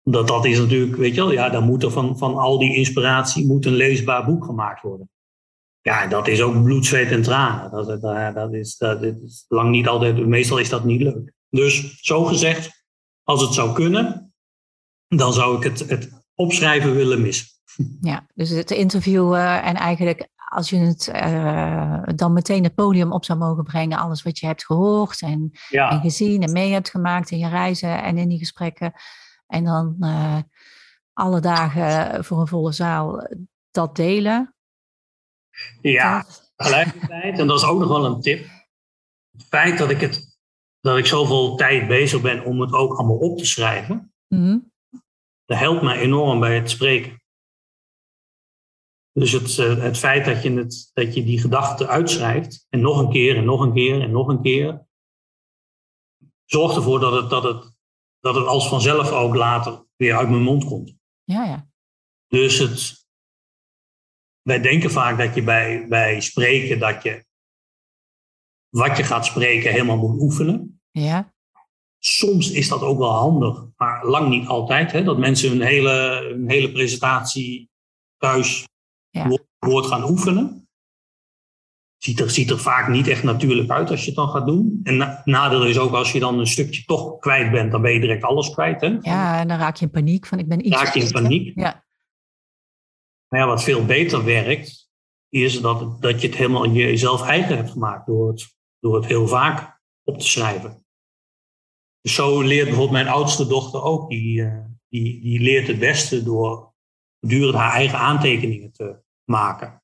[0.02, 2.76] omdat dat is natuurlijk, weet je wel, ja, dan moet er van, van al die
[2.76, 5.10] inspiratie moet een leesbaar boek gemaakt worden.
[5.80, 7.70] Ja, dat is ook bloed, zweet en tranen.
[7.70, 11.32] Dat, dat, dat, is, dat is lang niet altijd, meestal is dat niet leuk.
[11.48, 12.84] Dus zo gezegd,
[13.22, 14.34] als het zou kunnen,
[15.08, 17.51] dan zou ik het, het opschrijven willen missen.
[18.00, 23.24] Ja, dus het interviewen en eigenlijk als je het uh, dan meteen het podium op
[23.24, 27.30] zou mogen brengen, alles wat je hebt gehoord en, en gezien en mee hebt gemaakt
[27.30, 28.92] in je reizen en in die gesprekken,
[29.46, 30.38] en dan uh,
[31.12, 33.28] alle dagen voor een volle zaal
[33.70, 34.54] dat delen.
[35.80, 38.46] Ja, tegelijkertijd, en dat is ook nog wel een tip.
[39.32, 40.38] Het feit dat ik, het,
[40.80, 44.70] dat ik zoveel tijd bezig ben om het ook allemaal op te schrijven, mm
[45.44, 47.21] dat helpt mij enorm bij het spreken.
[49.12, 52.98] Dus het, uh, het feit dat je, het, dat je die gedachten uitschrijft, en nog
[52.98, 54.86] een keer, en nog een keer, en nog een keer,
[56.44, 57.72] zorgt ervoor dat het, dat het
[58.22, 60.94] dat het als vanzelf ook later weer uit mijn mond komt.
[61.24, 61.68] Ja, ja.
[62.28, 63.06] Dus het,
[64.42, 67.24] wij denken vaak dat je bij, bij spreken, dat je
[68.68, 70.80] wat je gaat spreken helemaal moet oefenen.
[70.90, 71.34] Ja.
[71.98, 74.92] Soms is dat ook wel handig, maar lang niet altijd.
[74.92, 77.70] Hè, dat mensen hun hele, hun hele presentatie
[78.16, 78.68] thuis
[79.12, 79.38] ja.
[79.58, 80.62] woord gaan oefenen
[82.02, 84.80] ziet er, ziet er vaak niet echt natuurlijk uit als je het dan gaat doen.
[84.82, 88.00] En nadeel is ook als je dan een stukje toch kwijt bent, dan ben je
[88.00, 88.80] direct alles kwijt.
[88.80, 88.96] Hè?
[89.00, 90.76] Ja, en dan raak je in paniek van ik ben iets.
[90.76, 91.52] Raak je in paniek.
[91.54, 91.84] Ja.
[93.28, 94.90] Maar ja, wat veel beter werkt,
[95.28, 99.28] is dat, dat je het helemaal jezelf eigen hebt gemaakt door het, door het heel
[99.28, 100.84] vaak op te schrijven.
[102.00, 104.10] Dus zo leert bijvoorbeeld mijn oudste dochter ook.
[104.10, 106.71] Die, uh, die, die leert het beste door
[107.22, 109.82] voortdurend haar eigen aantekeningen te maken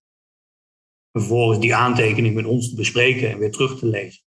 [1.12, 4.22] vervolgens die aantekening met ons te bespreken en weer terug te lezen.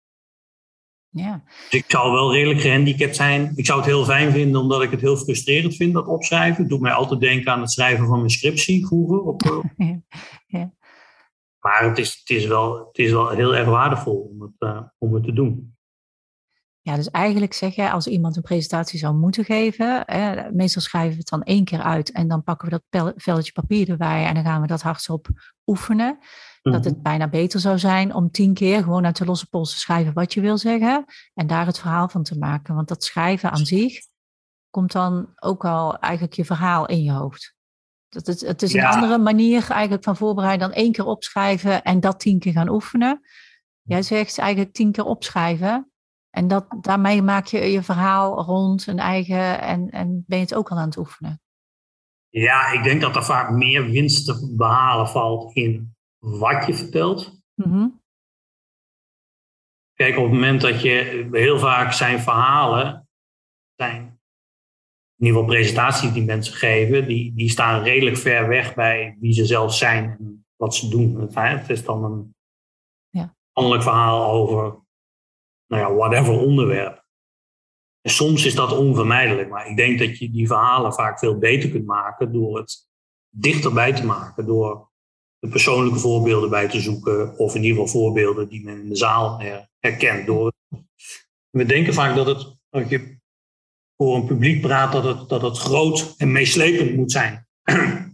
[1.10, 1.44] Ja.
[1.70, 3.52] Dus ik zou wel redelijk gehandicapt zijn.
[3.56, 6.62] Ik zou het heel fijn vinden, omdat ik het heel frustrerend vind, dat opschrijven.
[6.62, 9.22] Het doet mij altijd denken aan het schrijven van mijn scriptie vroeger.
[9.22, 9.42] Op,
[10.48, 10.74] ja.
[11.60, 14.82] Maar het is, het, is wel, het is wel heel erg waardevol om het, uh,
[14.98, 15.77] om het te doen.
[16.88, 21.12] Ja, dus eigenlijk zeg je, als iemand een presentatie zou moeten geven, hè, meestal schrijven
[21.12, 24.34] we het dan één keer uit en dan pakken we dat velletje papier erbij en
[24.34, 25.28] dan gaan we dat hardop
[25.66, 26.18] oefenen.
[26.62, 27.04] Dat het mhm.
[27.04, 30.34] bijna beter zou zijn om tien keer gewoon uit de losse pols te schrijven wat
[30.34, 32.76] je wil zeggen en daar het verhaal van te maken.
[32.76, 34.00] Want dat schrijven aan zich
[34.70, 37.56] komt dan ook al eigenlijk je verhaal in je hoofd.
[38.10, 42.00] Dat het, het is een andere manier eigenlijk van voorbereiden dan één keer opschrijven en
[42.00, 43.22] dat tien keer gaan oefenen.
[43.82, 45.92] Jij zegt eigenlijk tien keer opschrijven
[46.38, 50.54] en dat, daarmee maak je je verhaal rond een eigen en, en ben je het
[50.54, 51.42] ook al aan het oefenen.
[52.30, 57.42] Ja, ik denk dat er vaak meer winst te behalen valt in wat je vertelt.
[57.54, 57.88] Mhm.
[59.94, 63.10] Kijk, op het moment dat je heel vaak zijn verhalen,
[63.76, 64.02] zijn
[65.18, 69.34] in ieder geval presentaties die mensen geven, die, die staan redelijk ver weg bij wie
[69.34, 71.30] ze zelf zijn en wat ze doen.
[71.34, 72.36] Het, is dan een
[73.10, 73.34] Ja.
[73.82, 74.87] verhaal over,
[75.68, 77.06] nou ja, whatever onderwerp.
[78.02, 81.70] En soms is dat onvermijdelijk, maar ik denk dat je die verhalen vaak veel beter
[81.70, 82.88] kunt maken door het
[83.30, 84.90] dichterbij te maken, door
[85.40, 88.96] de persoonlijke voorbeelden bij te zoeken, of in ieder geval voorbeelden die men in de
[88.96, 90.26] zaal her- herkent.
[90.26, 90.54] Door,
[91.50, 93.18] we denken vaak dat het, dat je
[93.98, 97.48] voor een publiek praat, dat het, dat het groot en meeslepend moet zijn.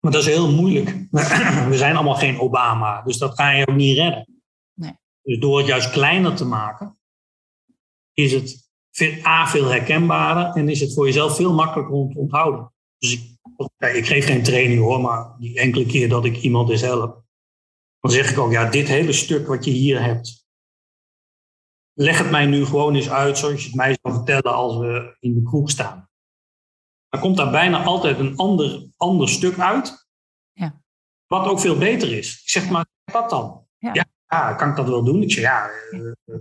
[0.00, 0.88] Maar dat is heel moeilijk.
[1.68, 4.39] We zijn allemaal geen Obama, dus dat ga je ook niet redden.
[5.22, 6.98] Dus door het juist kleiner te maken,
[8.12, 12.18] is het veel, A, veel herkenbaarder en is het voor jezelf veel makkelijker om te
[12.18, 12.72] onthouden.
[12.98, 13.38] Dus ik,
[13.94, 17.24] ik geef geen training hoor, maar die enkele keer dat ik iemand eens help,
[18.00, 20.48] dan zeg ik ook, ja, dit hele stuk wat je hier hebt,
[21.92, 25.16] leg het mij nu gewoon eens uit zoals je het mij zou vertellen als we
[25.20, 26.08] in de kroeg staan.
[27.08, 30.08] Dan komt daar bijna altijd een ander, ander stuk uit,
[30.52, 30.82] Ja.
[31.26, 32.40] wat ook veel beter is.
[32.42, 33.66] Ik zeg maar, wat dan?
[33.78, 33.90] Ja.
[33.94, 34.04] ja,
[34.56, 35.22] kan ik dat wel doen?
[35.22, 36.40] Ik zeg, ja, eh, eh,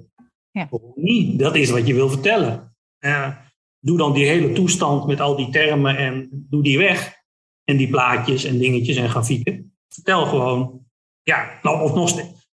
[0.51, 0.67] Ja.
[0.69, 1.39] waarom niet?
[1.39, 2.75] Dat is wat je wil vertellen.
[2.97, 3.35] Eh,
[3.79, 7.17] doe dan die hele toestand met al die termen en doe die weg.
[7.63, 9.77] En die plaatjes en dingetjes en grafieken.
[9.87, 10.85] Vertel gewoon,
[11.23, 12.47] ja, nou, of nog steeds.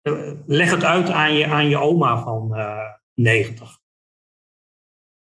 [0.00, 3.78] Eh, leg het uit aan je, aan je oma van eh 90.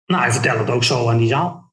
[0.07, 1.73] Nou, hij vertelt het ook zo aan die zaal.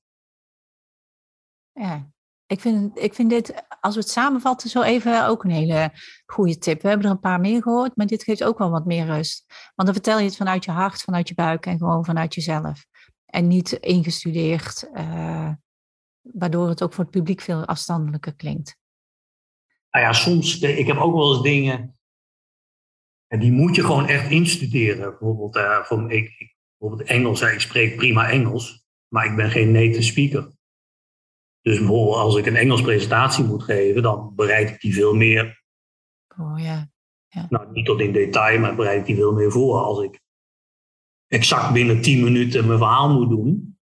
[1.71, 2.11] Ja,
[2.49, 5.91] ik vind, ik vind dit, als we het samenvatten, zo even ook een hele
[6.25, 6.81] goede tip.
[6.81, 9.45] We hebben er een paar meer gehoord, maar dit geeft ook wel wat meer rust.
[9.47, 12.85] Want dan vertel je het vanuit je hart, vanuit je buik en gewoon vanuit jezelf.
[13.25, 15.51] En niet ingestudeerd, eh,
[16.21, 18.77] waardoor het ook voor het publiek veel afstandelijker klinkt.
[19.91, 21.97] Nou ja, soms, ik heb ook wel eens dingen,
[23.27, 25.09] en die moet je gewoon echt instuderen.
[25.09, 30.01] Bijvoorbeeld, eh, voor, ik, bijvoorbeeld Engels, ik spreek prima Engels, maar ik ben geen native
[30.01, 30.57] speaker.
[31.69, 35.63] Dus bijvoorbeeld als ik een Engels presentatie moet geven, dan bereid ik die veel meer,
[36.37, 36.89] Oh ja,
[37.49, 39.79] nou niet tot in detail, maar bereid ik die veel meer voor.
[39.79, 40.19] Als ik
[41.27, 43.79] exact binnen 10 minuten mijn verhaal moet doen,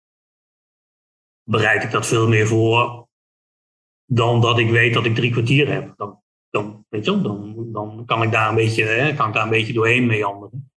[1.43, 3.09] bereid ik dat veel meer voor
[4.05, 5.97] dan dat ik weet dat ik drie kwartier heb.
[5.97, 9.45] Dan, dan, weet je, dan, dan kan ik daar een beetje, hè, kan ik daar
[9.45, 10.73] een beetje doorheen meanderen.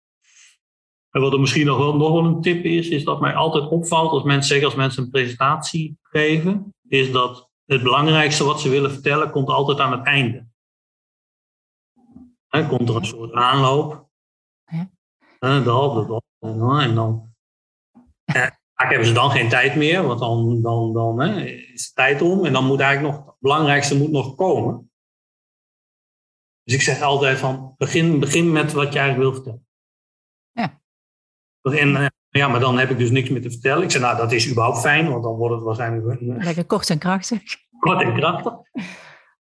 [1.16, 3.70] En wat er misschien nog wel, nog wel een tip is, is dat mij altijd
[3.70, 8.70] opvalt als mensen zeggen, als mensen een presentatie geven, is dat het belangrijkste wat ze
[8.70, 10.48] willen vertellen, komt altijd aan het einde.
[12.48, 14.10] Hè, komt er een soort aanloop.
[14.66, 14.90] Ja.
[15.40, 16.80] Hè, dat, dat, dat, en dan.
[16.80, 17.34] En dan
[18.24, 22.22] eh, vaak hebben ze dan geen tijd meer, want dan, dan, dan is de tijd
[22.22, 22.46] om.
[22.46, 24.92] En dan moet eigenlijk nog, het belangrijkste moet nog komen.
[26.64, 29.65] Dus ik zeg altijd van, begin, begin met wat je eigenlijk wil vertellen.
[31.74, 33.84] En, eh, ja, maar dan heb ik dus niks meer te vertellen.
[33.84, 36.98] Ik zeg, nou, dat is überhaupt fijn, want dan wordt het waarschijnlijk lekker kort en
[36.98, 37.42] krachtig.
[37.80, 38.54] kort en krachtig.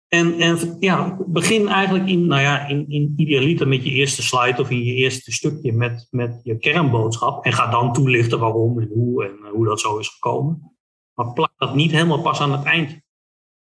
[0.07, 4.61] En, en ja, begin eigenlijk in, nou ja, in, in idealiter met je eerste slide
[4.61, 7.45] of in je eerste stukje met, met je kernboodschap.
[7.45, 10.75] En ga dan toelichten waarom en hoe en hoe dat zo is gekomen.
[11.13, 13.01] Maar plak dat niet helemaal pas aan het eind.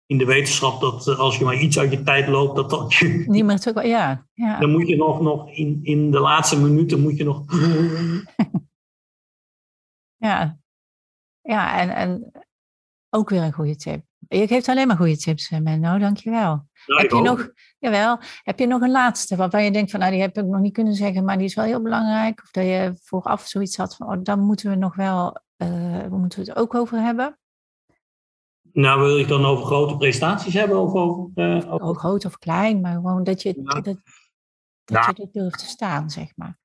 [0.07, 2.95] In de wetenschap dat eh, als je maar iets uit je tijd loopt, dat dat
[2.95, 4.59] je, Niet meer terug, ja, ja.
[4.59, 7.45] dan moet je nog, nog in, in de laatste minuten moet je nog.
[10.25, 10.59] Ja,
[11.41, 12.33] ja en, en
[13.11, 14.05] ook weer een goede tip.
[14.29, 16.67] Je geeft alleen maar goede tips, eh, Menno, dankjewel.
[16.85, 20.21] Heb je nog, jawel, heb je nog een laatste waarvan je denkt van, nou die
[20.21, 22.41] heb ik nog niet kunnen zeggen, maar die is wel heel belangrijk.
[22.43, 26.45] Of dat je vooraf zoiets had van, oh, daar moeten we nog wel, eh moeten
[26.45, 27.39] we het ook over hebben.
[28.75, 31.31] Nou, wil ik dan over grote prestaties hebben of over.
[31.35, 33.97] eh, over- Ook groot of klein, maar gewoon dat je, dat, dat
[35.17, 36.59] je er durft te staan, zeg maar.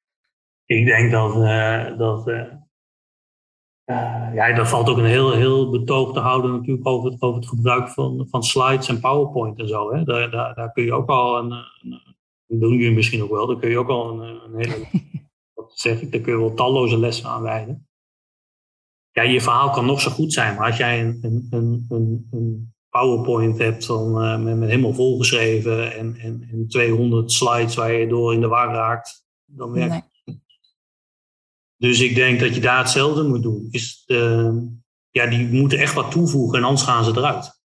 [0.65, 2.53] Ik denk dat, eh, dat eh,
[4.33, 7.49] ja, daar valt ook een heel, heel betoog te houden natuurlijk over het, over het
[7.49, 9.93] gebruik van, van slides en PowerPoint en zo.
[9.93, 10.03] Hè.
[10.03, 12.01] Daar, daar, daar kun je ook al een, een,
[12.47, 14.85] dat doen jullie misschien ook wel, daar kun je ook al een, een hele,
[15.53, 17.88] wat zeg ik, daar kun je wel talloze lessen aan wijden.
[19.19, 22.73] Ja, je verhaal kan nog zo goed zijn, maar als jij een, een, een, een,
[22.89, 28.07] PowerPoint hebt van, eh, met, met helemaal volgeschreven en, en, en 200 slides waar je
[28.07, 30.41] door in de war raakt, dan werkt Nee.
[31.77, 33.67] dus ik denk dat je daar hetzelfde moet doen.
[33.71, 34.53] Is de,
[35.09, 37.61] ja, die moeten echt wat toevoegen en anders gaan ze eruit.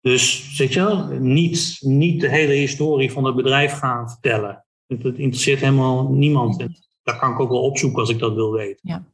[0.00, 4.66] Dus zeg je wel, niet, niet de hele historie van het bedrijf gaan vertellen.
[4.86, 6.60] Het, het interesseert helemaal niemand.
[6.60, 8.80] En dat kan ik ook wel opzoeken als ik dat wil weten.
[8.82, 9.09] Ja.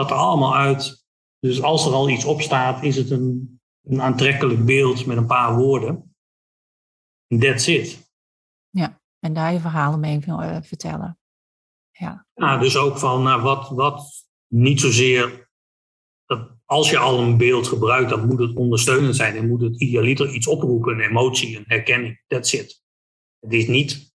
[0.00, 1.04] Dat er allemaal uit.
[1.38, 5.26] Dus als er al iets op staat, is het een, een aantrekkelijk beeld met een
[5.26, 6.14] paar woorden.
[7.38, 8.12] That's it.
[8.70, 11.18] Ja, en daar je verhalen mee uh, vertellen.
[11.90, 12.26] Ja.
[12.34, 15.50] Nou, dus ook van nou, wat, wat niet zozeer.
[16.24, 19.80] Dat als je al een beeld gebruikt, dan moet het ondersteunend zijn en moet het
[19.80, 22.22] idealiter iets oproepen, een emotie, een herkenning.
[22.26, 22.82] That's it.
[23.38, 24.14] Het is niet,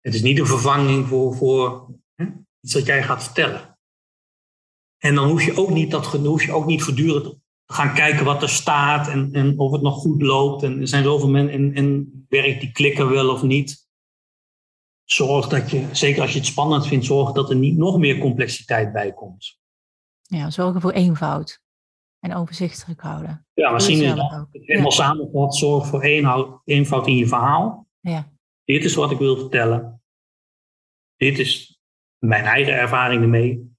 [0.00, 2.26] het is niet een vervanging voor, voor hè,
[2.60, 3.75] iets dat jij gaat vertellen.
[4.98, 7.24] En dan hoef je ook niet, dat, hoef je ook niet voortdurend
[7.64, 10.62] te gaan kijken wat er staat en, en of het nog goed loopt.
[10.62, 13.88] En er zijn zoveel mensen en, en werkt die klikken wel of niet.
[15.04, 18.18] Zorg dat je, zeker als je het spannend vindt, zorg dat er niet nog meer
[18.18, 19.58] complexiteit bij komt.
[20.22, 21.62] Ja, zorgen voor eenvoud
[22.20, 23.46] en overzichtelijk houden.
[23.54, 24.96] Ja, misschien is dat helemaal ja.
[24.96, 25.56] samenvat.
[25.56, 26.02] Zorg voor
[26.64, 27.86] eenvoud in je verhaal.
[28.00, 28.32] Ja.
[28.64, 30.02] Dit is wat ik wil vertellen.
[31.16, 31.80] Dit is
[32.18, 33.75] mijn eigen ervaring ermee.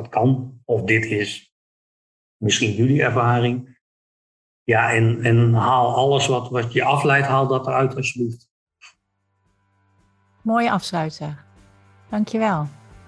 [0.00, 0.60] Dat kan.
[0.64, 1.54] Of dit is
[2.36, 3.78] misschien jullie ervaring.
[4.64, 8.48] Ja, en, en haal alles wat, wat je afleidt, haal dat eruit alsjeblieft.
[10.42, 11.44] Mooie afsluiter.
[12.10, 12.66] Dankjewel.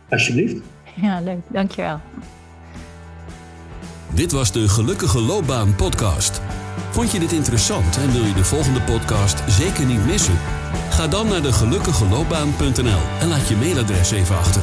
[0.08, 0.62] Alsjeblieft.
[0.94, 1.40] Ja, leuk.
[1.48, 2.00] Dankjewel.
[4.14, 6.40] Dit was de Gelukkige Loopbaan podcast.
[6.90, 10.38] Vond je dit interessant en wil je de volgende podcast zeker niet missen?
[10.90, 14.62] Ga dan naar de gelukkigeloopbaan.nl en laat je mailadres even achter.